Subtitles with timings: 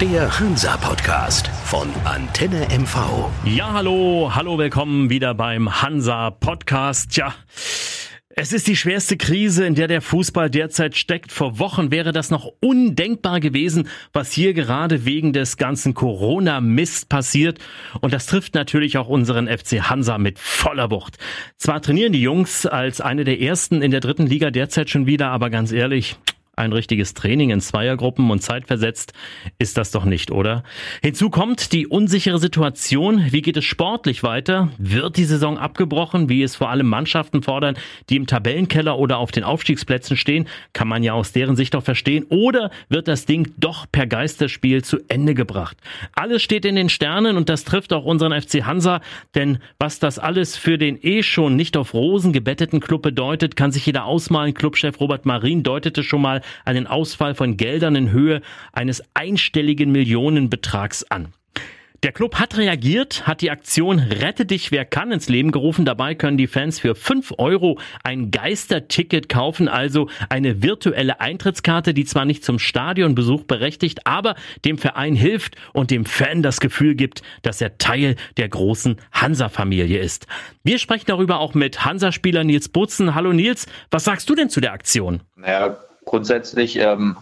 [0.00, 3.28] Der Hansa-Podcast von Antenne MV.
[3.44, 7.18] Ja, hallo, hallo, willkommen wieder beim Hansa-Podcast.
[7.18, 7.34] Ja.
[8.30, 11.32] Es ist die schwerste Krise, in der der Fußball derzeit steckt.
[11.32, 17.58] Vor Wochen wäre das noch undenkbar gewesen, was hier gerade wegen des ganzen Corona-Mist passiert.
[18.00, 21.18] Und das trifft natürlich auch unseren FC Hansa mit voller Wucht.
[21.58, 25.28] Zwar trainieren die Jungs als eine der ersten in der dritten Liga derzeit schon wieder,
[25.28, 26.16] aber ganz ehrlich,
[26.56, 29.12] ein richtiges Training in Zweiergruppen und zeitversetzt
[29.58, 30.62] ist das doch nicht, oder?
[31.02, 33.26] Hinzu kommt die unsichere Situation.
[33.30, 34.68] Wie geht es sportlich weiter?
[34.78, 37.76] Wird die Saison abgebrochen, wie es vor allem Mannschaften fordern,
[38.08, 40.46] die im Tabellenkeller oder auf den Aufstiegsplätzen stehen?
[40.72, 42.24] Kann man ja aus deren Sicht auch verstehen.
[42.28, 45.78] Oder wird das Ding doch per Geisterspiel zu Ende gebracht?
[46.12, 49.00] Alles steht in den Sternen und das trifft auch unseren FC Hansa,
[49.34, 53.72] denn was das alles für den eh schon nicht auf Rosen gebetteten Club bedeutet, kann
[53.72, 54.52] sich jeder ausmalen.
[54.52, 61.04] Clubchef Robert Marin deutete schon mal einen Ausfall von Geldern in Höhe eines einstelligen Millionenbetrags
[61.04, 61.32] an.
[62.02, 65.84] Der Club hat reagiert, hat die Aktion Rette dich wer kann ins Leben gerufen.
[65.84, 72.06] Dabei können die Fans für 5 Euro ein Geisterticket kaufen, also eine virtuelle Eintrittskarte, die
[72.06, 77.20] zwar nicht zum Stadionbesuch berechtigt, aber dem Verein hilft und dem Fan das Gefühl gibt,
[77.42, 80.26] dass er Teil der großen Hansa-Familie ist.
[80.64, 83.14] Wir sprechen darüber auch mit Hansa-Spieler Nils Butzen.
[83.14, 85.20] Hallo Nils, was sagst du denn zu der Aktion?
[85.36, 87.16] Naja, grundsätzlich ähm,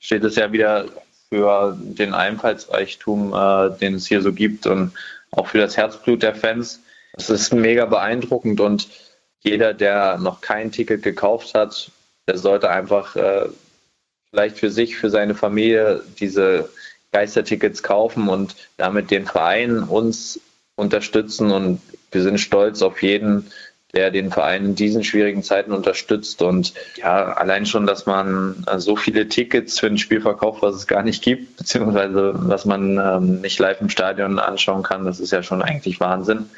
[0.00, 0.86] steht es ja wieder
[1.28, 4.92] für den Einfallsreichtum, äh, den es hier so gibt und
[5.30, 6.80] auch für das Herzblut der Fans.
[7.14, 8.88] Es ist mega beeindruckend und
[9.40, 11.90] jeder, der noch kein Ticket gekauft hat,
[12.28, 13.48] der sollte einfach äh,
[14.30, 16.68] vielleicht für sich, für seine Familie diese
[17.12, 20.40] Geistertickets kaufen und damit den Verein uns
[20.76, 21.50] unterstützen.
[21.50, 21.80] Und
[22.10, 23.50] wir sind stolz auf jeden,
[23.94, 26.40] der den Verein in diesen schwierigen Zeiten unterstützt.
[26.42, 30.74] Und ja, allein schon, dass man äh, so viele Tickets für ein Spiel verkauft, was
[30.74, 35.20] es gar nicht gibt, beziehungsweise was man ähm, nicht live im Stadion anschauen kann, das
[35.20, 36.48] ist ja schon eigentlich Wahnsinn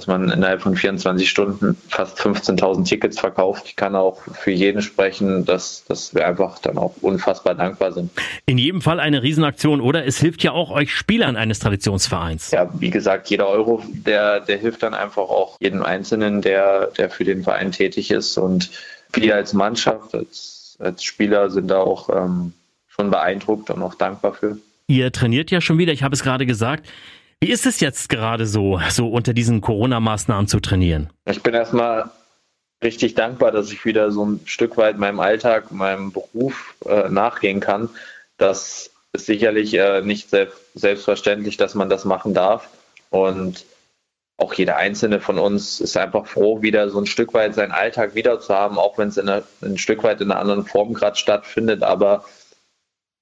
[0.00, 3.64] dass man innerhalb von 24 Stunden fast 15.000 Tickets verkauft.
[3.66, 8.10] Ich kann auch für jeden sprechen, dass, dass wir einfach dann auch unfassbar dankbar sind.
[8.46, 10.06] In jedem Fall eine Riesenaktion, oder?
[10.06, 12.50] Es hilft ja auch euch Spielern eines Traditionsvereins.
[12.50, 17.10] Ja, wie gesagt, jeder Euro, der, der hilft dann einfach auch jedem Einzelnen, der, der
[17.10, 18.38] für den Verein tätig ist.
[18.38, 18.70] Und
[19.12, 22.54] wir als Mannschaft, als, als Spieler sind da auch ähm,
[22.88, 24.56] schon beeindruckt und auch dankbar für.
[24.86, 26.88] Ihr trainiert ja schon wieder, ich habe es gerade gesagt.
[27.42, 31.10] Wie ist es jetzt gerade so, so unter diesen Corona-Maßnahmen zu trainieren?
[31.24, 32.10] Ich bin erstmal
[32.82, 37.60] richtig dankbar, dass ich wieder so ein Stück weit meinem Alltag, meinem Beruf äh, nachgehen
[37.60, 37.88] kann.
[38.36, 42.68] Das ist sicherlich äh, nicht selbst, selbstverständlich, dass man das machen darf.
[43.08, 43.64] Und
[44.36, 48.14] auch jeder einzelne von uns ist einfach froh, wieder so ein Stück weit seinen Alltag
[48.14, 51.82] wieder zu haben, auch wenn es ein Stück weit in einer anderen Form gerade stattfindet.
[51.82, 52.24] Aber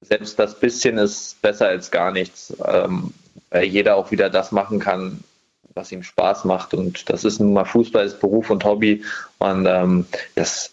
[0.00, 2.56] selbst das bisschen ist besser als gar nichts.
[2.64, 3.14] Ähm,
[3.50, 5.22] weil jeder auch wieder das machen kann,
[5.74, 6.74] was ihm Spaß macht.
[6.74, 9.04] Und das ist nun mal Fußball, ist Beruf und Hobby.
[9.38, 10.72] Und ähm, das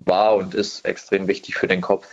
[0.00, 2.06] war und ist extrem wichtig für den Kopf.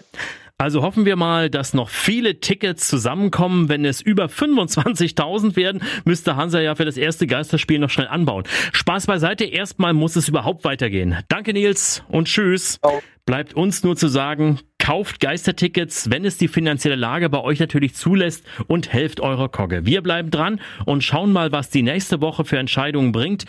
[0.59, 3.69] Also hoffen wir mal, dass noch viele Tickets zusammenkommen.
[3.69, 8.44] Wenn es über 25.000 werden, müsste Hansa ja für das erste Geisterspiel noch schnell anbauen.
[8.73, 9.46] Spaß beiseite.
[9.46, 11.17] Erstmal muss es überhaupt weitergehen.
[11.28, 12.79] Danke Nils und tschüss.
[13.28, 17.94] Bleibt uns nur zu sagen, kauft Geistertickets, wenn es die finanzielle Lage bei euch natürlich
[17.94, 19.86] zulässt und helft eurer Kogge.
[19.86, 23.44] Wir bleiben dran und schauen mal, was die nächste Woche für Entscheidungen bringt.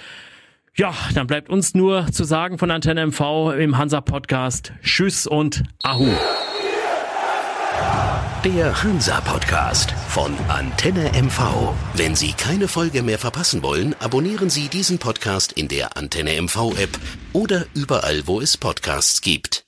[0.74, 5.62] Ja, dann bleibt uns nur zu sagen von Antenne MV im Hansa Podcast Tschüss und
[5.84, 6.08] Ahu.
[8.44, 11.72] Der Hansa-Podcast von Antenne MV.
[11.94, 16.98] Wenn Sie keine Folge mehr verpassen wollen, abonnieren Sie diesen Podcast in der Antenne MV-App
[17.32, 19.62] oder überall, wo es Podcasts gibt.